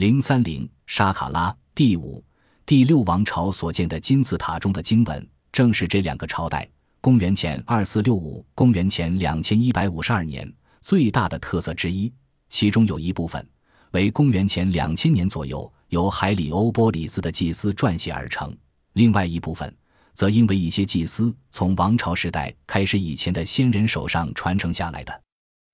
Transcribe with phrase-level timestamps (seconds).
[0.00, 2.24] 零三零沙卡拉第五、
[2.64, 6.66] 第六王朝所建的金字塔中的经文，正是这两个朝代
[7.02, 10.50] （公元前二四六五、公元前两千一百五十二年）
[10.80, 12.10] 最大的特色之一。
[12.48, 13.46] 其中有一部分
[13.90, 18.56] 为公元前两千年左右由海里欧波里斯的祭司撰写而成，
[18.94, 19.70] 另外一部分。
[20.14, 25.22] 则因为一些祭司从王朝时代开始以前的先人手上传承下来的，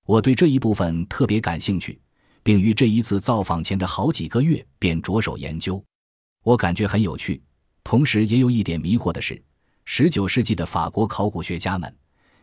[0.05, 2.01] 我对这一部分特别感兴趣，
[2.47, 5.85] 并于这一次造访前的好几个月便着手研究。
[6.45, 7.43] 我感觉很有趣，
[7.83, 9.43] 同时也有一点迷惑的是，
[9.85, 11.93] 十九世纪的法国考古学家们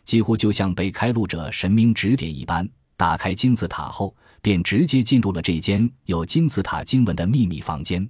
[0.03, 8.05] 几乎就像被开路者神明指点一般，打开金字塔后便直接进入了这间有金字塔经文的秘密房间。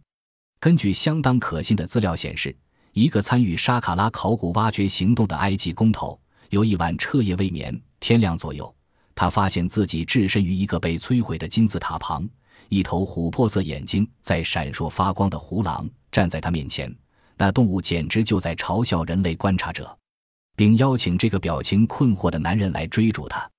[0.60, 2.58] 根据相当可信的资料显示。
[2.94, 8.72] 一个参与沙卡拉考古挖掘行动的埃及工头，有一晚彻夜未眠，天亮左右，
[9.16, 12.28] 他发现自己置身于一个被摧毁的金字塔旁，
[12.70, 16.94] 一头琥珀色眼睛在闪烁发光的胡狼站在他面前，
[17.38, 19.96] 那动物简直就在嘲笑人类观察者，
[20.56, 23.50] 并邀请这个表情困惑的男人来追逐他。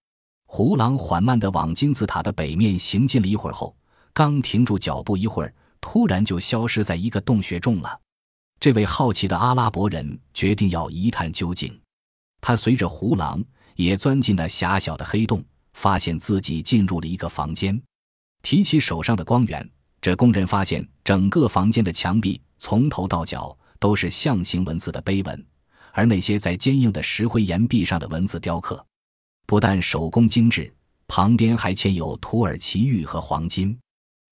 [0.46, 3.76] 胡狼缓慢地往金字塔的北面行进了一会儿后，
[4.12, 8.00] 刚停住脚步一会儿，突然就消失在一个洞穴中了。
[8.60, 11.76] 这位好奇的阿拉伯人决定要一探究竟，
[12.40, 13.42] 他随着胡狼
[13.76, 17.80] 也钻进那狭小的黑洞，发现自己进入了一个房间。
[18.42, 19.68] 提起手上的光源，
[20.00, 25.46] 这工人发现整个房间的墙壁从头到脚都是象形文字的碑文，
[25.92, 28.84] 而那些在坚硬的石灰岩壁上的文字雕刻，
[29.46, 30.72] 不但手工精致，
[31.08, 33.78] 旁边还嵌有土耳其玉和黄金。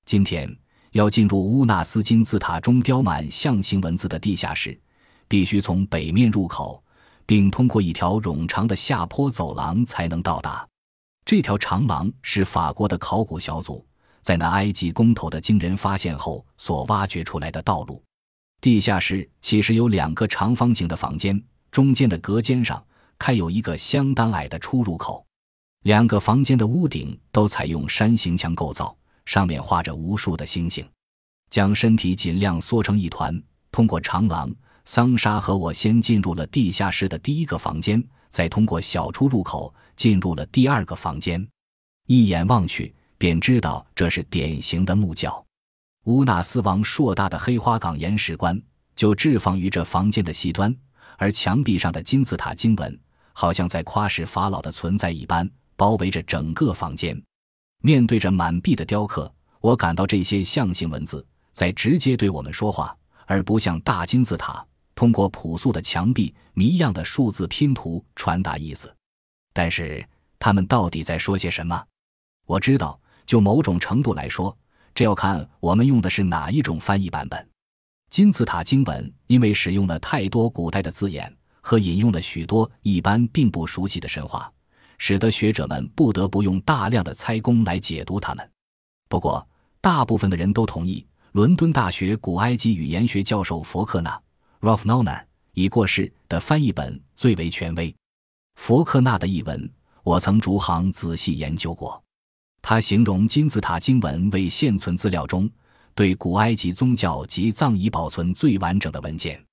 [0.04, 0.56] 今天。
[0.92, 4.78] 要进入乌纳斯金字塔中雕满象形文字的地下室，
[5.26, 6.81] 必须从北面入口，
[7.32, 10.68] 并通过一条冗长的下坡走廊才能到达。
[11.24, 13.82] 这条长廊是法国的考古小组
[14.20, 18.02] 在那埃及工头的惊人发现后所挖掘出来的道路。
[18.60, 22.84] 地下室其实有两个长方形的房间，中间的隔间上
[23.18, 25.24] 开有一个相当矮的出入口。
[25.84, 28.94] 两个房间的屋顶都采用山形墙构造。
[29.24, 30.86] 上面画着无数的星星，
[31.48, 33.42] 将身体尽量缩成一团。
[33.70, 34.54] 通过长廊，
[34.84, 41.46] 桑莎和我先进入了地下室的第一个房间，再通过小出入口进入了第二个房间。
[42.08, 45.44] 一眼望去，便知道这是典型的木窖。
[46.06, 48.60] 乌纳斯王硕大的黑花岗岩石棺
[48.96, 50.74] 就置放于这房间的西端，
[51.16, 53.00] 而墙壁上的金字塔经文，
[53.32, 57.20] 好像在夸示法老的存在一般，包围着整个房间。
[57.82, 64.66] 面对着满壁的雕刻，我感到这些象形文字在直接对我们说话，而不像大金字塔
[65.02, 68.94] 通过朴素的墙壁谜样的数字拼图传达意思。
[69.52, 70.08] 但是
[70.38, 71.84] 他们到底在说些什么？
[72.46, 74.56] 我知道，就某种程度来说，
[74.94, 77.48] 这要看我们用的是哪一种翻译版本。
[78.10, 84.52] 金字塔经文因为使用了太多古代的字眼和引用了许多一般并不熟悉的神话。
[84.98, 88.50] 使得学者们不得不用大量的猜功来解读它们。
[89.08, 89.44] 不过，
[89.80, 94.22] 大部分的人都同意，伦敦大学古埃及语言学教授佛克纳
[94.62, 97.94] （Ralph Nona） 已过世的翻译本最为权威。
[98.54, 99.70] 佛克纳的译文，
[100.02, 102.02] 我曾逐行仔细研究过。
[102.62, 105.50] 他形容金字塔经文为现存资料中
[105.94, 109.44] 对古埃及宗教及葬仪保存最完整的文件，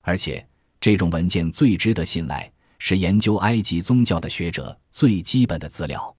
[0.00, 0.46] 而且
[0.80, 2.50] 这种文件最值得信赖。
[2.84, 6.12] 是研究埃及宗教的学者最基本的资料。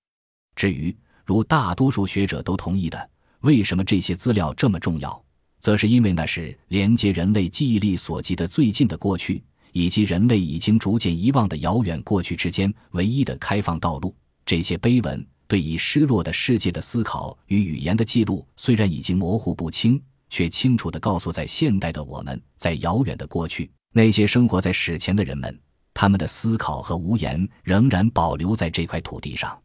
[0.56, 3.10] 至于如大多数学者都同意的，
[3.42, 5.22] 为什么这些资料这么重要，
[5.64, 9.42] 则是因为那是连接人类记忆力所及的最近的过去，
[9.72, 14.14] 以及人类已经逐渐遗忘的遥远过去之间唯一的开放道路。
[14.46, 19.98] 这些碑文对已失落的世界的思考与语言的记录，虽然已经模糊不清，
[20.30, 25.58] 却清楚地告诉在现代的我们，在遥远的过去，那些生活在史前的人们。
[25.94, 29.58] 他们的思考和无言仍然保留在这块土地上，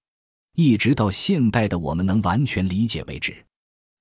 [0.55, 3.35] 一直到现代的我们能完全理解为止。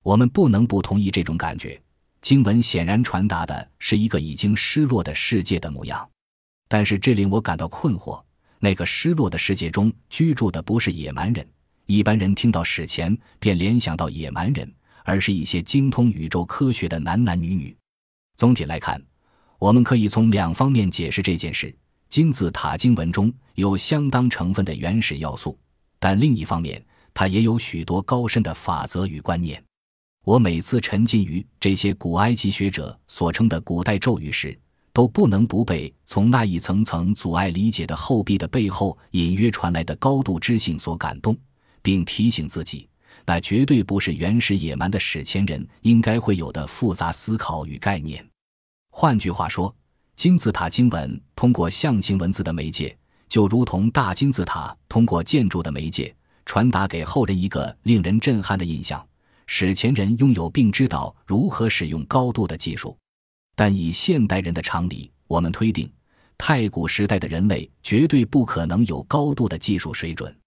[0.04, 1.76] 我们不能不同意这种感觉。
[2.20, 6.08] 经文显然传达的是一个已经失落的世界的模样，
[6.68, 8.22] 但是这令我感到困惑：
[8.58, 11.46] 那个失落的世界中居住的不是野蛮人。
[11.86, 14.70] 一般人听到史前便联想到野蛮人，
[15.04, 17.74] 而是一些精通宇宙科学的男男女女。
[18.36, 19.02] 总体来看，
[19.58, 21.74] 我们可以从两方面解释这件事。
[22.08, 25.58] 金字塔经文中有相当成分的原始要素，
[25.98, 29.62] 但另一方面，它也有许多高深的法则与观念。
[30.28, 34.54] 我每次沉浸于这些古埃及学者所称的古代咒语时，
[34.92, 41.34] 都不能不被从那一层层阻碍理解的厚壁的背后隐约传来的高度知性所感动，
[41.80, 42.86] 并提醒自己，
[43.24, 48.22] 那绝对不是原始野蛮的史前人应该会有的复杂思考与概念。
[48.90, 49.74] 换句话说，
[50.14, 52.94] 金字塔经文通过象形文字的媒介，
[53.30, 56.14] 就如同大金字塔通过建筑的媒介，
[56.44, 59.02] 传达给后人一个令人震撼的印象：
[59.50, 62.96] 史前人拥有并知道如何使用高度的技术。
[63.56, 65.90] 但以现代人的常理，我们推定，
[66.36, 70.37] 太古时代的人类绝对不可能有高度的技术水准。